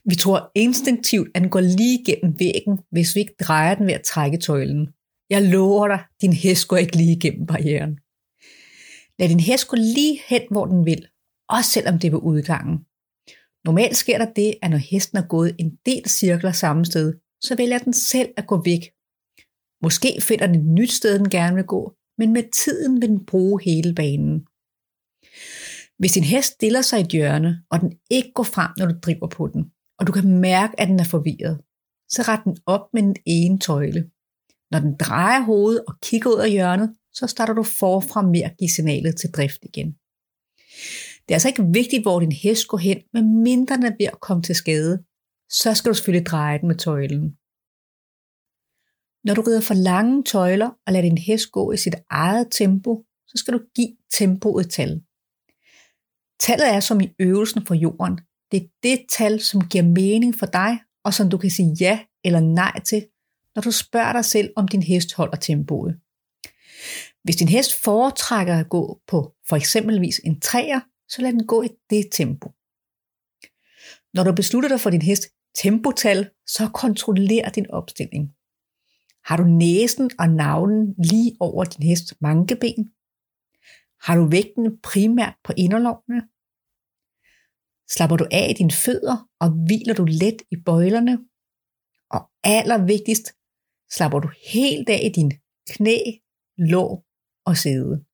Vi 0.06 0.16
tror 0.16 0.52
instinktivt, 0.56 1.28
at 1.36 1.42
den 1.42 1.50
går 1.50 1.60
lige 1.62 2.06
gennem 2.06 2.40
væggen, 2.40 2.80
hvis 2.92 3.16
vi 3.16 3.20
ikke 3.20 3.36
drejer 3.42 3.76
den 3.76 3.88
ved 3.88 3.94
at 3.94 4.04
trække 4.04 4.38
tøjlen. 4.38 4.90
Jeg 5.30 5.42
lover 5.42 5.88
dig, 5.88 6.00
din 6.22 6.34
hest 6.34 6.68
går 6.68 6.78
ikke 6.78 6.96
lige 6.96 7.18
igennem 7.18 7.46
barrieren. 7.46 8.00
Lad 9.20 9.30
din 9.30 9.40
hest 9.40 9.68
gå 9.68 9.76
lige 9.76 10.20
hen, 10.28 10.42
hvor 10.52 10.66
den 10.66 10.86
vil, 10.86 11.08
også 11.50 11.70
selvom 11.70 12.00
det 12.00 12.08
er 12.08 12.12
ved 12.12 12.20
udgangen. 12.24 12.78
Normalt 13.66 13.98
sker 13.98 14.18
der 14.18 14.34
det, 14.34 14.54
at 14.62 14.70
når 14.72 14.78
hesten 14.78 15.18
er 15.18 15.28
gået 15.28 15.56
en 15.60 15.78
del 15.86 16.10
cirkler 16.10 16.52
samme 16.52 16.86
sted, 16.86 17.14
så 17.42 17.56
vælger 17.56 17.78
den 17.78 17.94
selv 17.94 18.30
at 18.38 18.48
gå 18.48 18.62
væk 18.66 18.82
Måske 19.84 20.22
finder 20.22 20.48
den 20.48 20.56
et 20.56 20.66
nyt 20.66 20.92
sted, 20.92 21.20
den 21.20 21.30
gerne 21.30 21.56
vil 21.56 21.66
gå, 21.66 21.94
men 22.18 22.34
med 22.34 22.44
tiden 22.64 23.02
vil 23.02 23.10
den 23.10 23.26
bruge 23.26 23.62
hele 23.64 23.96
banen. 23.96 24.46
Hvis 26.00 26.12
din 26.12 26.24
hest 26.24 26.54
stiller 26.54 26.82
sig 26.82 27.00
i 27.00 27.04
et 27.04 27.08
hjørne, 27.08 27.64
og 27.72 27.82
den 27.82 27.94
ikke 28.12 28.32
går 28.36 28.44
frem, 28.44 28.72
når 28.78 28.86
du 28.86 28.96
driver 29.02 29.28
på 29.28 29.48
den, 29.54 29.72
og 30.00 30.08
du 30.08 30.12
kan 30.12 30.40
mærke, 30.40 30.80
at 30.80 30.88
den 30.88 31.00
er 31.00 31.04
forvirret, 31.04 31.62
så 32.10 32.22
ret 32.22 32.44
den 32.44 32.58
op 32.66 32.86
med 32.94 33.02
den 33.02 33.16
ene 33.26 33.60
tøjle. 33.60 34.10
Når 34.72 34.80
den 34.80 34.96
drejer 34.98 35.42
hovedet 35.42 35.84
og 35.88 35.94
kigger 36.04 36.30
ud 36.30 36.40
af 36.40 36.52
hjørnet, 36.52 36.96
så 37.14 37.28
starter 37.28 37.54
du 37.54 37.64
forfra 37.64 38.22
med 38.22 38.42
at 38.42 38.58
give 38.60 38.70
signalet 38.70 39.16
til 39.16 39.32
drift 39.32 39.62
igen. 39.64 39.88
Det 41.24 41.30
er 41.30 41.36
altså 41.36 41.48
ikke 41.48 41.68
vigtigt, 41.74 42.04
hvor 42.04 42.20
din 42.20 42.32
hest 42.32 42.68
går 42.68 42.78
hen, 42.78 42.98
medmindre 43.14 43.76
den 43.76 43.86
er 43.86 43.96
ved 44.00 44.06
at 44.06 44.20
komme 44.20 44.44
til 44.44 44.56
skade. 44.56 45.04
Så 45.50 45.74
skal 45.74 45.90
du 45.90 45.96
selvfølgelig 45.96 46.26
dreje 46.26 46.60
den 46.60 46.68
med 46.68 46.76
tøjlen. 46.76 47.38
Når 49.24 49.34
du 49.34 49.42
rider 49.42 49.62
for 49.62 49.74
lange 49.74 50.24
tøjler 50.24 50.70
og 50.88 50.94
lader 50.94 51.10
din 51.10 51.18
hest 51.18 51.52
gå 51.52 51.72
i 51.72 51.78
sit 51.78 51.96
eget 52.10 52.48
tempo, 52.52 53.06
så 53.28 53.34
skal 53.36 53.54
du 53.54 53.60
give 53.76 53.96
tempoet 54.12 54.70
tal. 54.70 55.02
Tallet 56.40 56.68
er 56.74 56.80
som 56.80 57.02
i 57.02 57.10
øvelsen 57.20 57.66
for 57.66 57.74
jorden. 57.74 58.20
Det 58.52 58.64
er 58.64 58.68
det 58.84 59.06
tal, 59.10 59.42
som 59.42 59.68
giver 59.68 59.84
mening 59.84 60.36
for 60.36 60.46
dig, 60.46 60.80
og 61.04 61.14
som 61.14 61.30
du 61.30 61.38
kan 61.38 61.50
sige 61.50 61.78
ja 61.80 62.00
eller 62.24 62.40
nej 62.40 62.80
til, 62.84 63.06
når 63.56 63.62
du 63.62 63.72
spørger 63.72 64.14
dig 64.14 64.26
selv, 64.26 64.54
om 64.56 64.68
din 64.68 64.84
hest 64.84 65.14
holder 65.14 65.36
tempoet. 65.36 66.00
Hvis 67.24 67.36
din 67.36 67.48
hest 67.48 67.84
foretrækker 67.84 68.60
at 68.60 68.70
gå 68.70 69.02
på 69.08 69.34
for 69.50 69.56
eksempelvis 69.56 70.22
en 70.24 70.40
træer, 70.40 70.80
så 71.10 71.22
lad 71.22 71.32
den 71.32 71.48
gå 71.48 71.64
i 71.64 71.70
det 71.90 72.06
tempo. 72.12 72.50
Når 74.14 74.24
du 74.24 74.36
beslutter 74.36 74.70
dig 74.70 74.80
for 74.80 74.90
din 74.90 75.02
hest 75.02 75.24
tempotal, 75.56 76.30
så 76.48 76.70
kontroller 76.74 77.50
din 77.50 77.72
opstilling. 77.72 78.36
Har 79.26 79.38
du 79.38 79.44
næsen 79.44 80.12
og 80.20 80.30
navnen 80.30 80.96
lige 80.98 81.38
over 81.40 81.64
din 81.64 81.88
hest 81.90 82.22
mankeben? 82.22 82.92
Har 84.06 84.16
du 84.18 84.26
vægten 84.36 84.82
primært 84.84 85.36
på 85.44 85.54
inderlovene? 85.58 86.22
Slapper 87.94 88.18
du 88.18 88.26
af 88.32 88.48
i 88.50 88.54
dine 88.54 88.72
fødder, 88.72 89.18
og 89.40 89.50
hviler 89.66 89.94
du 89.94 90.06
let 90.06 90.40
i 90.52 90.56
bøjlerne? 90.66 91.18
Og 92.16 92.22
allervigtigst, 92.44 93.28
slapper 93.96 94.20
du 94.20 94.30
helt 94.54 94.90
af 94.90 95.02
i 95.04 95.10
din 95.20 95.32
knæ, 95.70 95.98
lår 96.58 97.06
og 97.46 97.58
sæde. 97.58 98.06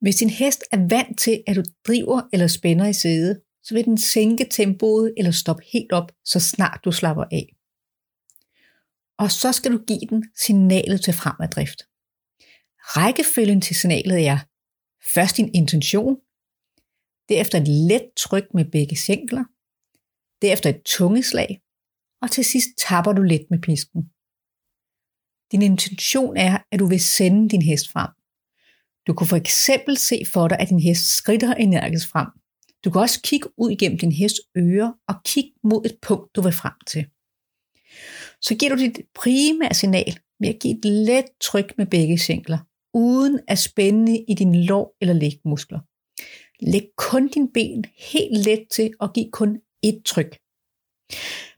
Hvis 0.00 0.16
din 0.16 0.30
hest 0.30 0.64
er 0.72 0.88
vant 0.88 1.18
til, 1.18 1.42
at 1.46 1.56
du 1.56 1.62
driver 1.86 2.20
eller 2.32 2.46
spænder 2.46 2.86
i 2.86 2.92
sæde, 2.92 3.40
så 3.62 3.74
vil 3.74 3.84
den 3.84 3.98
sænke 3.98 4.46
tempoet 4.50 5.14
eller 5.16 5.30
stoppe 5.30 5.62
helt 5.72 5.92
op, 5.92 6.12
så 6.24 6.40
snart 6.40 6.80
du 6.84 6.92
slapper 6.92 7.24
af 7.24 7.57
og 9.18 9.30
så 9.30 9.52
skal 9.52 9.72
du 9.72 9.78
give 9.78 10.06
den 10.10 10.24
signalet 10.36 11.00
til 11.04 11.14
fremaddrift. 11.14 11.80
Rækkefølgen 12.96 13.60
til 13.60 13.76
signalet 13.76 14.26
er 14.26 14.38
først 15.14 15.36
din 15.36 15.50
intention, 15.54 16.16
derefter 17.28 17.60
et 17.60 17.68
let 17.68 18.06
tryk 18.16 18.46
med 18.54 18.64
begge 18.64 18.96
sænkler, 18.96 19.44
derefter 20.42 20.70
et 20.70 20.82
tungeslag, 20.84 21.60
og 22.22 22.30
til 22.30 22.44
sidst 22.44 22.68
tapper 22.78 23.12
du 23.12 23.22
let 23.22 23.46
med 23.50 23.58
pisken. 23.58 24.02
Din 25.52 25.62
intention 25.62 26.36
er, 26.36 26.58
at 26.72 26.78
du 26.78 26.86
vil 26.86 27.00
sende 27.00 27.48
din 27.48 27.62
hest 27.62 27.92
frem. 27.92 28.10
Du 29.06 29.14
kunne 29.14 29.26
for 29.26 29.36
eksempel 29.36 29.96
se 29.96 30.22
for 30.32 30.48
dig, 30.48 30.58
at 30.58 30.68
din 30.68 30.80
hest 30.80 31.16
skrider 31.16 31.54
energisk 31.54 32.08
frem. 32.10 32.28
Du 32.84 32.90
kan 32.90 33.00
også 33.00 33.20
kigge 33.22 33.48
ud 33.56 33.70
igennem 33.70 33.98
din 33.98 34.12
hests 34.12 34.40
ører 34.56 34.92
og 35.08 35.14
kigge 35.24 35.52
mod 35.64 35.84
et 35.84 35.98
punkt, 36.02 36.36
du 36.36 36.40
vil 36.42 36.52
frem 36.52 36.72
til. 36.86 37.06
Så 38.42 38.54
giver 38.54 38.74
du 38.74 38.80
dit 38.80 39.00
primære 39.14 39.74
signal 39.74 40.18
ved 40.40 40.48
at 40.48 40.58
give 40.60 40.78
et 40.78 40.84
let 40.84 41.24
tryk 41.40 41.78
med 41.78 41.86
begge 41.86 42.18
sinkler, 42.18 42.58
uden 42.94 43.40
at 43.48 43.58
spænde 43.58 44.24
i 44.28 44.34
din 44.34 44.64
lår 44.64 44.96
eller 45.00 45.14
lægmuskler. 45.14 45.80
Læg 46.60 46.88
kun 46.96 47.28
din 47.28 47.52
ben 47.52 47.84
helt 47.96 48.46
let 48.46 48.66
til 48.70 48.94
og 49.00 49.12
giv 49.12 49.30
kun 49.32 49.60
et 49.82 50.02
tryk. 50.04 50.38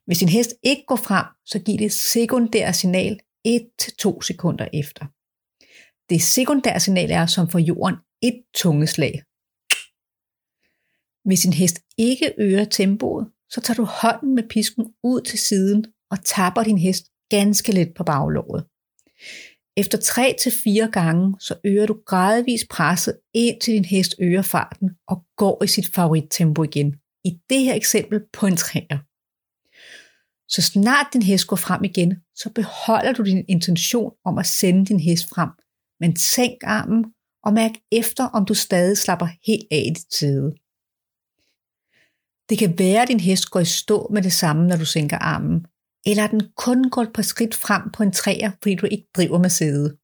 Hvis 0.06 0.18
din 0.18 0.28
hest 0.28 0.54
ikke 0.62 0.84
går 0.86 0.96
frem, 0.96 1.26
så 1.46 1.58
giv 1.58 1.78
det 1.78 1.92
sekundære 1.92 2.72
signal 2.72 3.20
1-2 3.48 4.22
sekunder 4.22 4.68
efter. 4.72 5.06
Det 6.10 6.22
sekundære 6.22 6.80
signal 6.80 7.10
er 7.10 7.26
som 7.26 7.48
for 7.48 7.58
jorden 7.58 7.96
et 8.22 8.42
tungeslag. 8.54 9.22
Hvis 11.24 11.40
din 11.40 11.52
hest 11.52 11.78
ikke 11.98 12.34
øger 12.38 12.64
tempoet, 12.64 13.30
så 13.50 13.60
tager 13.60 13.76
du 13.76 13.84
hånden 13.84 14.34
med 14.34 14.48
pisken 14.48 14.94
ud 15.02 15.20
til 15.20 15.38
siden 15.38 15.86
og 16.10 16.24
tapper 16.24 16.62
din 16.62 16.78
hest 16.78 17.04
ganske 17.30 17.72
let 17.72 17.92
på 17.96 18.04
baglåret. 18.04 18.64
Efter 19.76 19.98
3 19.98 20.34
til 20.42 20.52
4 20.64 20.90
gange, 20.92 21.36
så 21.40 21.54
øger 21.64 21.86
du 21.86 21.96
gradvist 22.06 22.68
presset 22.70 23.18
ind 23.34 23.60
til 23.60 23.74
din 23.74 23.84
hest 23.84 24.14
øger 24.18 24.42
farten 24.42 24.90
og 25.08 25.24
går 25.36 25.64
i 25.64 25.66
sit 25.66 25.94
favorittempo 25.94 26.62
igen. 26.62 26.94
I 27.24 27.30
det 27.50 27.60
her 27.60 27.74
eksempel 27.74 28.20
på 28.32 28.46
en 28.46 28.56
træer. 28.56 28.98
Så 30.48 30.62
snart 30.62 31.06
din 31.12 31.22
hest 31.22 31.46
går 31.46 31.56
frem 31.56 31.84
igen, 31.84 32.16
så 32.36 32.50
beholder 32.54 33.12
du 33.12 33.22
din 33.22 33.44
intention 33.48 34.12
om 34.24 34.38
at 34.38 34.46
sende 34.46 34.86
din 34.86 35.00
hest 35.00 35.28
frem, 35.28 35.50
men 36.00 36.16
sænk 36.16 36.58
armen 36.62 37.04
og 37.44 37.52
mærk 37.52 37.70
efter, 37.92 38.24
om 38.24 38.44
du 38.44 38.54
stadig 38.54 38.98
slapper 38.98 39.28
helt 39.46 39.66
af 39.70 39.82
i 39.86 39.90
dit 39.90 40.14
side. 40.14 40.54
Det 42.48 42.58
kan 42.58 42.78
være, 42.78 43.02
at 43.02 43.08
din 43.08 43.20
hest 43.20 43.50
går 43.50 43.60
i 43.60 43.64
stå 43.64 44.08
med 44.12 44.22
det 44.22 44.32
samme, 44.32 44.66
når 44.66 44.76
du 44.76 44.84
sænker 44.84 45.18
armen, 45.18 45.66
eller 46.06 46.26
den 46.26 46.42
kun 46.56 46.90
går 46.90 47.06
på 47.14 47.22
skridt 47.22 47.54
frem 47.54 47.82
på 47.92 48.02
en 48.02 48.12
træer, 48.12 48.50
fordi 48.62 48.74
du 48.74 48.86
ikke 48.86 49.06
driver 49.16 49.38
med 49.38 49.50
sædet. 49.50 49.96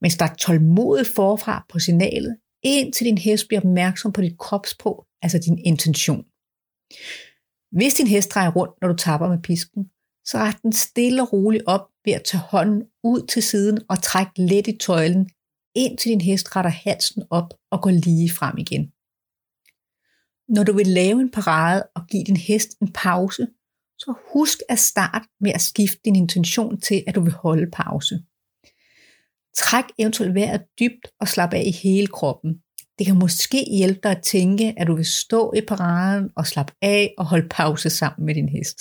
Men 0.00 0.10
start 0.10 0.38
tålmodigt 0.38 1.08
forfra 1.08 1.66
på 1.68 1.78
signalet, 1.78 2.36
indtil 2.62 3.06
din 3.06 3.18
hest 3.18 3.48
bliver 3.48 3.60
opmærksom 3.60 4.12
på 4.12 4.20
dit 4.20 4.38
kropsprog, 4.38 5.06
altså 5.22 5.38
din 5.38 5.58
intention. 5.58 6.24
Hvis 7.72 7.94
din 7.94 8.06
hest 8.06 8.34
drejer 8.34 8.50
rundt, 8.50 8.74
når 8.80 8.88
du 8.88 8.96
tapper 8.96 9.28
med 9.28 9.42
pisken, 9.42 9.84
så 10.24 10.38
ret 10.38 10.62
den 10.62 10.72
stille 10.72 11.22
og 11.22 11.32
roligt 11.32 11.64
op 11.66 11.88
ved 12.04 12.12
at 12.12 12.24
tage 12.24 12.40
hånden 12.40 12.82
ud 13.04 13.26
til 13.26 13.42
siden 13.42 13.78
og 13.88 14.02
trække 14.02 14.32
let 14.36 14.66
i 14.66 14.78
tøjlen, 14.78 15.30
indtil 15.74 16.10
din 16.10 16.20
hest 16.20 16.56
retter 16.56 16.70
halsen 16.70 17.22
op 17.30 17.54
og 17.70 17.82
går 17.82 17.90
lige 17.90 18.30
frem 18.30 18.58
igen. 18.58 18.92
Når 20.48 20.64
du 20.64 20.72
vil 20.72 20.86
lave 20.86 21.20
en 21.20 21.30
parade 21.30 21.82
og 21.94 22.06
give 22.06 22.24
din 22.24 22.36
hest 22.36 22.68
en 22.82 22.92
pause, 22.92 23.46
så 24.00 24.14
husk 24.32 24.58
at 24.68 24.78
starte 24.78 25.28
med 25.40 25.52
at 25.54 25.60
skifte 25.60 26.00
din 26.04 26.16
intention 26.16 26.80
til, 26.80 27.04
at 27.06 27.14
du 27.14 27.20
vil 27.20 27.32
holde 27.32 27.70
pause. 27.72 28.22
Træk 29.56 29.84
eventuelt 29.98 30.34
vejret 30.34 30.62
dybt 30.80 31.06
og 31.20 31.28
slap 31.28 31.52
af 31.54 31.62
i 31.66 31.70
hele 31.70 32.06
kroppen. 32.06 32.54
Det 32.98 33.06
kan 33.06 33.18
måske 33.18 33.64
hjælpe 33.78 34.00
dig 34.02 34.10
at 34.10 34.22
tænke, 34.22 34.74
at 34.76 34.86
du 34.86 34.96
vil 34.96 35.06
stå 35.06 35.52
i 35.56 35.60
paraden 35.68 36.30
og 36.36 36.46
slappe 36.46 36.72
af 36.82 37.14
og 37.18 37.24
holde 37.24 37.48
pause 37.48 37.90
sammen 37.90 38.26
med 38.26 38.34
din 38.34 38.48
hest. 38.48 38.78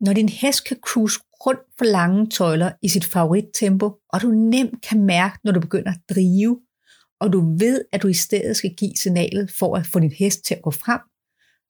Når 0.00 0.12
din 0.12 0.28
hest 0.28 0.64
kan 0.64 0.76
cruise 0.86 1.20
rundt 1.46 1.60
for 1.78 1.84
lange 1.84 2.30
tøjler 2.30 2.72
i 2.82 2.88
sit 2.88 3.04
favorittempo, 3.04 3.92
og 4.08 4.22
du 4.22 4.28
nemt 4.28 4.82
kan 4.82 5.04
mærke, 5.04 5.38
når 5.44 5.52
du 5.52 5.60
begynder 5.60 5.90
at 5.90 6.14
drive, 6.14 6.60
og 7.20 7.32
du 7.32 7.56
ved, 7.58 7.84
at 7.92 8.02
du 8.02 8.08
i 8.08 8.14
stedet 8.14 8.56
skal 8.56 8.74
give 8.74 8.96
signalet 8.96 9.50
for 9.58 9.76
at 9.76 9.86
få 9.86 10.00
din 10.00 10.12
hest 10.12 10.44
til 10.44 10.54
at 10.54 10.62
gå 10.62 10.70
frem, 10.70 11.00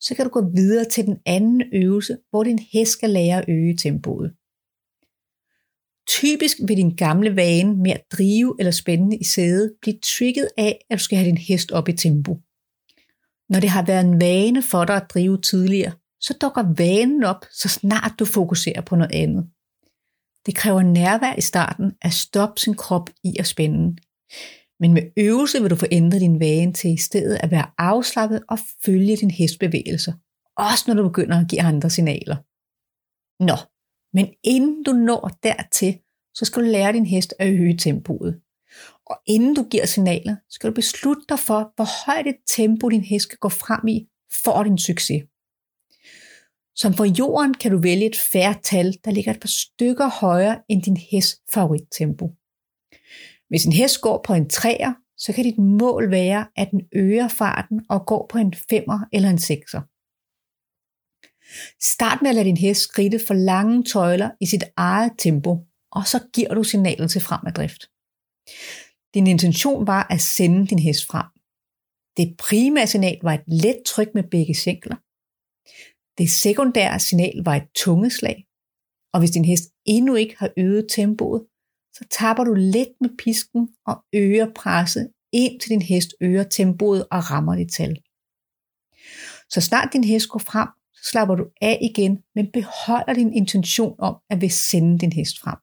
så 0.00 0.14
kan 0.14 0.24
du 0.24 0.30
gå 0.30 0.50
videre 0.54 0.84
til 0.84 1.06
den 1.06 1.18
anden 1.26 1.62
øvelse, 1.72 2.18
hvor 2.30 2.42
din 2.42 2.58
hest 2.58 2.92
skal 2.92 3.10
lære 3.10 3.38
at 3.38 3.44
øge 3.48 3.76
tempoet. 3.76 4.34
Typisk 6.08 6.56
vil 6.68 6.76
din 6.76 6.96
gamle 6.96 7.36
vane 7.36 7.76
med 7.76 7.90
at 7.90 8.04
drive 8.12 8.56
eller 8.58 8.70
spænde 8.70 9.16
i 9.16 9.24
sædet 9.24 9.74
blive 9.82 9.98
trigget 10.02 10.48
af, 10.56 10.86
at 10.90 10.98
du 10.98 11.04
skal 11.04 11.18
have 11.18 11.28
din 11.28 11.38
hest 11.38 11.72
op 11.72 11.88
i 11.88 11.92
tempo. 11.92 12.38
Når 13.48 13.60
det 13.60 13.70
har 13.70 13.84
været 13.86 14.04
en 14.04 14.20
vane 14.20 14.62
for 14.62 14.84
dig 14.84 14.96
at 14.96 15.10
drive 15.14 15.40
tidligere, 15.40 15.92
så 16.20 16.34
dukker 16.40 16.74
vanen 16.76 17.24
op, 17.24 17.44
så 17.52 17.68
snart 17.68 18.12
du 18.18 18.24
fokuserer 18.24 18.80
på 18.80 18.96
noget 18.96 19.12
andet. 19.14 19.50
Det 20.46 20.54
kræver 20.54 20.82
nærvær 20.82 21.34
i 21.38 21.40
starten 21.40 21.92
at 22.02 22.12
stoppe 22.12 22.60
sin 22.60 22.74
krop 22.74 23.10
i 23.24 23.36
at 23.38 23.46
spænde. 23.46 23.96
Men 24.80 24.94
med 24.94 25.02
øvelse 25.16 25.60
vil 25.60 25.70
du 25.70 25.76
få 25.76 25.86
ændret 25.92 26.20
din 26.20 26.40
vane 26.40 26.72
til 26.72 26.90
i 26.92 26.96
stedet 26.96 27.38
at 27.42 27.50
være 27.50 27.70
afslappet 27.78 28.42
og 28.48 28.58
følge 28.84 29.16
din 29.16 29.30
hestbevægelser. 29.30 30.12
Også 30.56 30.84
når 30.86 30.94
du 30.94 31.08
begynder 31.08 31.40
at 31.40 31.48
give 31.48 31.62
andre 31.62 31.90
signaler. 31.90 32.36
Nå, 33.44 33.56
men 34.12 34.26
inden 34.44 34.82
du 34.82 34.92
når 34.92 35.30
dertil, 35.42 35.98
så 36.34 36.44
skal 36.44 36.62
du 36.62 36.68
lære 36.68 36.92
din 36.92 37.06
hest 37.06 37.34
at 37.38 37.48
øge 37.48 37.76
tempoet. 37.76 38.40
Og 39.06 39.16
inden 39.26 39.54
du 39.54 39.62
giver 39.70 39.86
signaler, 39.86 40.36
skal 40.48 40.70
du 40.70 40.74
beslutte 40.74 41.22
dig 41.28 41.38
for, 41.38 41.72
hvor 41.76 42.06
højt 42.06 42.26
et 42.26 42.36
tempo 42.46 42.88
din 42.88 43.04
hest 43.04 43.22
skal 43.22 43.38
gå 43.38 43.48
frem 43.48 43.88
i, 43.88 44.06
for 44.44 44.62
din 44.62 44.78
succes. 44.78 45.22
Som 46.74 46.94
for 46.94 47.04
jorden 47.04 47.54
kan 47.54 47.70
du 47.70 47.78
vælge 47.78 48.06
et 48.06 48.16
færre 48.32 48.54
tal, 48.62 48.96
der 49.04 49.10
ligger 49.10 49.32
et 49.32 49.40
par 49.40 49.48
stykker 49.48 50.08
højere 50.20 50.62
end 50.68 50.82
din 50.82 50.96
hest 50.96 51.36
favorittempo. 51.54 52.30
Hvis 53.50 53.64
en 53.64 53.72
hest 53.72 54.00
går 54.00 54.24
på 54.26 54.32
en 54.34 54.48
træer, 54.48 54.92
så 55.18 55.32
kan 55.32 55.44
dit 55.44 55.58
mål 55.58 56.10
være, 56.10 56.46
at 56.56 56.68
den 56.70 56.82
øger 56.92 57.28
farten 57.28 57.80
og 57.88 58.06
går 58.06 58.26
på 58.30 58.38
en 58.38 58.54
femmer 58.70 58.98
eller 59.12 59.30
en 59.30 59.38
sekser. 59.38 59.82
Start 61.94 62.22
med 62.22 62.30
at 62.30 62.34
lade 62.34 62.44
din 62.44 62.56
hest 62.56 62.80
skridte 62.80 63.20
for 63.26 63.34
lange 63.34 63.84
tøjler 63.84 64.30
i 64.40 64.46
sit 64.46 64.64
eget 64.76 65.12
tempo, 65.18 65.58
og 65.92 66.06
så 66.06 66.18
giver 66.34 66.54
du 66.54 66.62
signalet 66.64 67.10
til 67.10 67.20
fremadrift. 67.20 67.82
Din 69.14 69.26
intention 69.26 69.86
var 69.86 70.06
at 70.10 70.20
sende 70.20 70.66
din 70.66 70.78
hest 70.78 71.06
frem. 71.06 71.26
Det 72.16 72.36
primære 72.38 72.86
signal 72.86 73.18
var 73.22 73.34
et 73.34 73.44
let 73.46 73.82
tryk 73.86 74.08
med 74.14 74.24
begge 74.30 74.54
sænkler. 74.54 74.96
Det 76.18 76.30
sekundære 76.30 77.00
signal 77.00 77.36
var 77.44 77.54
et 77.56 77.68
tungeslag. 77.74 78.46
Og 79.12 79.20
hvis 79.20 79.30
din 79.30 79.44
hest 79.44 79.64
endnu 79.86 80.14
ikke 80.14 80.36
har 80.38 80.50
øget 80.56 80.86
tempoet, 80.96 81.46
så 81.92 82.04
tapper 82.10 82.44
du 82.44 82.54
let 82.54 82.92
med 83.00 83.10
pisken 83.18 83.68
og 83.86 84.04
øger 84.12 84.52
presset, 84.54 85.10
ind 85.32 85.60
til 85.60 85.70
din 85.70 85.82
hest 85.82 86.14
øger 86.20 86.44
tempoet 86.44 87.06
og 87.10 87.30
rammer 87.30 87.56
dit 87.56 87.72
tal. 87.72 87.96
Så 89.50 89.60
snart 89.60 89.92
din 89.92 90.04
hest 90.04 90.28
går 90.28 90.38
frem, 90.38 90.68
så 90.94 91.10
slapper 91.10 91.34
du 91.34 91.44
af 91.60 91.78
igen, 91.82 92.18
men 92.34 92.52
beholder 92.52 93.14
din 93.14 93.32
intention 93.32 93.94
om 93.98 94.16
at 94.30 94.40
vil 94.40 94.50
sende 94.50 94.98
din 94.98 95.12
hest 95.12 95.40
frem. 95.40 95.58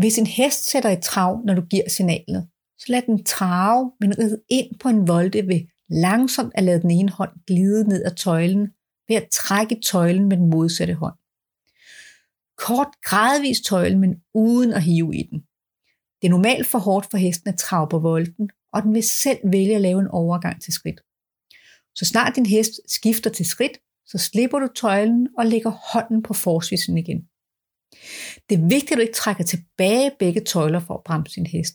Hvis 0.00 0.18
en 0.18 0.26
hest 0.26 0.70
sætter 0.70 0.90
et 0.90 1.02
trav, 1.02 1.42
når 1.44 1.54
du 1.54 1.62
giver 1.62 1.88
signalet, 1.88 2.48
så 2.78 2.86
lad 2.88 3.02
den 3.02 3.24
trave, 3.24 3.92
men 4.00 4.18
ride 4.18 4.42
ind 4.48 4.78
på 4.78 4.88
en 4.88 5.08
volde 5.08 5.46
ved 5.46 5.60
langsomt 5.88 6.52
at 6.54 6.64
lade 6.64 6.82
den 6.82 6.90
ene 6.90 7.10
hånd 7.10 7.30
glide 7.46 7.88
ned 7.88 8.04
ad 8.04 8.14
tøjlen 8.14 8.68
ved 9.08 9.16
at 9.16 9.28
trække 9.32 9.80
tøjlen 9.80 10.28
med 10.28 10.36
den 10.36 10.50
modsatte 10.50 10.94
hånd. 10.94 11.14
Kort 12.66 12.92
gradvist 13.02 13.64
tøjlen, 13.64 14.00
men 14.00 14.14
uden 14.34 14.72
at 14.72 14.82
hive 14.82 15.16
i 15.16 15.22
den. 15.30 15.38
Det 16.22 16.26
er 16.28 16.30
normalt 16.30 16.66
for 16.66 16.78
hårdt 16.78 17.06
for 17.10 17.18
hesten 17.18 17.48
at 17.48 17.58
trave 17.58 17.88
på 17.88 17.98
volden, 17.98 18.50
og 18.72 18.82
den 18.82 18.94
vil 18.94 19.02
selv 19.02 19.38
vælge 19.44 19.74
at 19.74 19.80
lave 19.80 20.00
en 20.00 20.08
overgang 20.08 20.62
til 20.62 20.72
skridt. 20.72 21.00
Så 21.94 22.04
snart 22.04 22.36
din 22.36 22.46
hest 22.46 22.70
skifter 22.88 23.30
til 23.30 23.46
skridt, 23.46 23.78
så 24.06 24.18
slipper 24.18 24.58
du 24.58 24.68
tøjlen 24.76 25.28
og 25.38 25.46
lægger 25.46 25.70
hånden 25.70 26.22
på 26.22 26.34
forsvisen 26.34 26.98
igen. 26.98 27.20
Det 28.48 28.54
er 28.58 28.68
vigtigt, 28.68 28.92
at 28.92 28.96
du 28.96 29.00
ikke 29.00 29.12
trækker 29.12 29.44
tilbage 29.44 30.10
begge 30.18 30.40
tøjler 30.40 30.80
for 30.80 30.94
at 30.94 31.04
bremse 31.04 31.36
din 31.36 31.46
hest. 31.46 31.74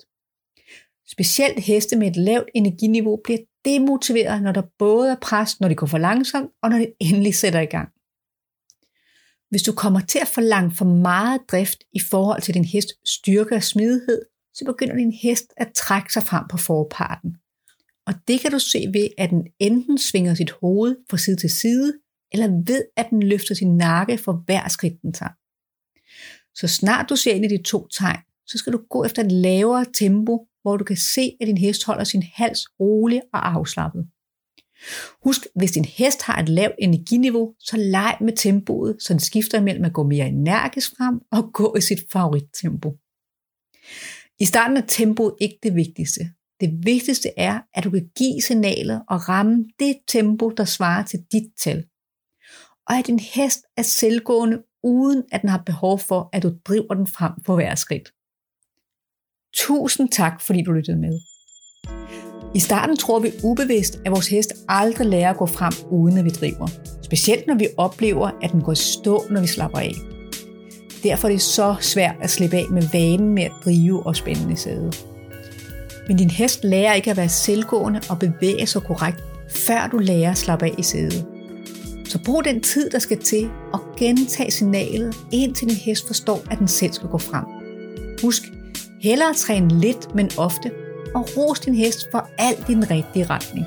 Specielt 1.07 1.59
heste 1.59 1.95
med 1.95 2.07
et 2.07 2.15
lavt 2.15 2.49
energiniveau 2.55 3.19
bliver 3.23 3.39
demotiveret, 3.65 4.43
når 4.43 4.51
der 4.51 4.63
både 4.79 5.11
er 5.11 5.15
pres, 5.21 5.59
når 5.59 5.67
de 5.67 5.75
går 5.75 5.87
for 5.87 5.97
langsomt, 5.97 6.51
og 6.63 6.69
når 6.69 6.77
de 6.77 6.93
endelig 6.99 7.35
sætter 7.35 7.59
i 7.59 7.65
gang. 7.65 7.94
Hvis 9.49 9.63
du 9.63 9.73
kommer 9.73 9.99
til 9.99 10.19
at 10.19 10.27
forlange 10.27 10.75
for 10.75 10.85
meget 10.85 11.41
drift 11.51 11.83
i 11.93 11.99
forhold 11.99 12.41
til 12.41 12.53
din 12.53 12.65
hest 12.65 12.89
styrke 13.05 13.55
og 13.55 13.63
smidighed, 13.63 14.21
så 14.53 14.65
begynder 14.65 14.95
din 14.95 15.11
hest 15.11 15.53
at 15.57 15.73
trække 15.75 16.13
sig 16.13 16.23
frem 16.23 16.43
på 16.51 16.57
forparten. 16.57 17.35
Og 18.07 18.13
det 18.27 18.39
kan 18.39 18.51
du 18.51 18.59
se 18.59 18.85
ved, 18.93 19.07
at 19.17 19.29
den 19.29 19.47
enten 19.59 19.97
svinger 19.97 20.33
sit 20.33 20.51
hoved 20.51 20.95
fra 21.09 21.17
side 21.17 21.35
til 21.35 21.49
side, 21.49 21.93
eller 22.31 22.63
ved, 22.65 22.83
at 22.97 23.07
den 23.09 23.23
løfter 23.23 23.55
sin 23.55 23.77
nakke 23.77 24.17
for 24.17 24.43
hver 24.45 24.67
skridt, 24.67 25.01
den 25.01 25.13
tager. 25.13 25.31
Så 26.55 26.67
snart 26.67 27.09
du 27.09 27.15
ser 27.15 27.33
ind 27.33 27.45
i 27.45 27.57
de 27.57 27.63
to 27.63 27.87
tegn, 27.87 28.19
så 28.47 28.57
skal 28.57 28.73
du 28.73 28.81
gå 28.89 29.03
efter 29.03 29.23
et 29.23 29.31
lavere 29.31 29.85
tempo, 29.93 30.47
hvor 30.61 30.77
du 30.77 30.83
kan 30.83 30.97
se, 30.97 31.37
at 31.41 31.47
din 31.47 31.57
hest 31.57 31.85
holder 31.85 32.03
sin 32.03 32.23
hals 32.33 32.61
rolig 32.79 33.21
og 33.33 33.51
afslappet. 33.53 34.07
Husk, 35.23 35.47
hvis 35.55 35.71
din 35.71 35.85
hest 35.85 36.21
har 36.21 36.41
et 36.41 36.49
lavt 36.49 36.75
energiniveau, 36.79 37.53
så 37.59 37.77
leg 37.77 38.17
med 38.21 38.33
tempoet, 38.33 38.97
så 38.99 39.13
den 39.13 39.19
skifter 39.19 39.61
mellem 39.61 39.85
at 39.85 39.93
gå 39.93 40.03
mere 40.03 40.27
energisk 40.27 40.91
frem 40.97 41.19
og 41.31 41.53
gå 41.53 41.75
i 41.77 41.81
sit 41.81 41.99
favorittempo. 42.11 42.93
I 44.39 44.45
starten 44.45 44.77
er 44.77 44.85
tempoet 44.87 45.35
ikke 45.41 45.59
det 45.63 45.75
vigtigste. 45.75 46.21
Det 46.59 46.79
vigtigste 46.83 47.29
er, 47.37 47.59
at 47.73 47.83
du 47.83 47.89
kan 47.89 48.09
give 48.17 48.41
signalet 48.41 49.03
og 49.09 49.29
ramme 49.29 49.65
det 49.79 49.97
tempo, 50.07 50.49
der 50.49 50.65
svarer 50.65 51.05
til 51.05 51.19
dit 51.31 51.51
tal. 51.63 51.85
Og 52.87 52.95
at 52.97 53.07
din 53.07 53.19
hest 53.19 53.59
er 53.77 53.81
selvgående, 53.81 54.63
uden 54.83 55.23
at 55.31 55.41
den 55.41 55.49
har 55.49 55.63
behov 55.65 55.99
for, 55.99 56.29
at 56.33 56.43
du 56.43 56.51
driver 56.65 56.93
den 56.93 57.07
frem 57.07 57.31
på 57.45 57.55
hver 57.55 57.75
skridt. 57.75 58.11
Tusind 59.53 60.09
tak, 60.09 60.41
fordi 60.41 60.61
du 60.63 60.71
lyttede 60.71 60.97
med. 60.97 61.19
I 62.55 62.59
starten 62.59 62.97
tror 62.97 63.19
vi 63.19 63.31
ubevidst, 63.43 63.99
at 64.05 64.11
vores 64.11 64.27
hest 64.27 64.53
aldrig 64.67 65.07
lærer 65.07 65.29
at 65.29 65.37
gå 65.37 65.45
frem, 65.45 65.73
uden 65.91 66.17
at 66.17 66.25
vi 66.25 66.29
driver. 66.29 66.67
Specielt 67.01 67.47
når 67.47 67.55
vi 67.55 67.67
oplever, 67.77 68.29
at 68.41 68.51
den 68.51 68.61
går 68.61 68.73
stå, 68.73 69.23
når 69.29 69.41
vi 69.41 69.47
slapper 69.47 69.79
af. 69.79 69.93
Derfor 71.03 71.27
er 71.27 71.31
det 71.31 71.41
så 71.41 71.75
svært 71.81 72.15
at 72.21 72.29
slippe 72.29 72.57
af 72.57 72.65
med 72.71 72.83
vanen 72.93 73.29
med 73.29 73.43
at 73.43 73.51
drive 73.65 74.05
og 74.05 74.15
spænde 74.15 74.53
i 74.53 74.55
sædet. 74.55 75.05
Men 76.07 76.17
din 76.17 76.29
hest 76.29 76.63
lærer 76.63 76.93
ikke 76.93 77.11
at 77.11 77.17
være 77.17 77.29
selvgående 77.29 78.01
og 78.09 78.19
bevæge 78.19 78.67
sig 78.67 78.81
korrekt, 78.81 79.23
før 79.49 79.89
du 79.91 79.97
lærer 79.97 80.31
at 80.31 80.37
slappe 80.37 80.65
af 80.65 80.75
i 80.77 80.83
sædet. 80.83 81.25
Så 82.05 82.19
brug 82.25 82.45
den 82.45 82.61
tid, 82.61 82.89
der 82.89 82.99
skal 82.99 83.19
til, 83.19 83.49
og 83.73 83.79
gentage 83.97 84.51
signalet, 84.51 85.15
indtil 85.31 85.69
din 85.69 85.77
hest 85.77 86.07
forstår, 86.07 86.41
at 86.51 86.59
den 86.59 86.67
selv 86.67 86.93
skal 86.93 87.09
gå 87.09 87.17
frem. 87.17 87.45
Husk, 88.21 88.43
hellere 89.01 89.33
træne 89.33 89.79
lidt, 89.79 90.15
men 90.15 90.29
ofte, 90.37 90.71
og 91.15 91.37
ros 91.37 91.59
din 91.59 91.75
hest 91.75 92.11
for 92.11 92.29
alt 92.37 92.69
i 92.69 92.73
den 92.73 92.91
rigtige 92.91 93.25
retning. 93.25 93.65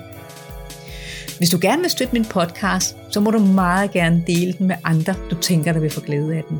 Hvis 1.38 1.50
du 1.50 1.58
gerne 1.60 1.82
vil 1.82 1.90
støtte 1.90 2.12
min 2.12 2.24
podcast, 2.24 2.96
så 3.10 3.20
må 3.20 3.30
du 3.30 3.38
meget 3.38 3.90
gerne 3.90 4.24
dele 4.26 4.52
den 4.52 4.66
med 4.66 4.76
andre, 4.84 5.14
du 5.30 5.36
tænker, 5.40 5.72
der 5.72 5.80
vil 5.80 5.90
få 5.90 6.00
glæde 6.00 6.36
af 6.36 6.44
den. 6.48 6.58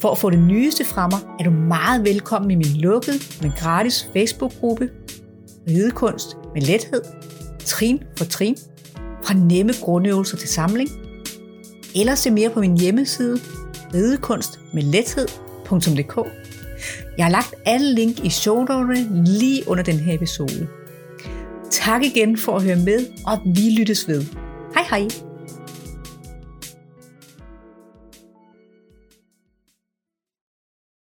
For 0.00 0.10
at 0.10 0.18
få 0.18 0.30
det 0.30 0.38
nyeste 0.38 0.84
fra 0.84 1.08
mig, 1.08 1.18
er 1.40 1.44
du 1.44 1.50
meget 1.50 2.04
velkommen 2.04 2.50
i 2.50 2.54
min 2.54 2.76
lukkede, 2.76 3.18
men 3.42 3.52
gratis 3.58 4.08
Facebook-gruppe 4.12 4.88
Ridekunst 5.68 6.36
med 6.54 6.62
lethed, 6.62 7.02
trin 7.64 8.02
for 8.18 8.24
trin, 8.24 8.56
fra 9.24 9.34
nemme 9.34 9.72
grundøvelser 9.82 10.36
til 10.36 10.48
samling. 10.48 10.90
Eller 11.94 12.14
se 12.14 12.30
mere 12.30 12.50
på 12.50 12.60
min 12.60 12.78
hjemmeside 12.78 13.40
ridekunstmedlethed.dk 13.94 16.41
jeg 17.22 17.26
har 17.26 17.32
lagt 17.32 17.54
alle 17.64 17.94
link 17.94 18.24
i 18.24 18.30
shownoterne 18.30 19.24
lige 19.24 19.68
under 19.68 19.84
den 19.84 19.98
her 19.98 20.14
episode. 20.14 20.68
Tak 21.70 22.02
igen 22.02 22.36
for 22.36 22.56
at 22.56 22.62
høre 22.62 22.76
med, 22.76 23.06
og 23.26 23.38
vi 23.44 23.70
lyttes 23.78 24.08
ved. 24.08 24.24
Hej 24.74 24.84
hej! 24.90 25.31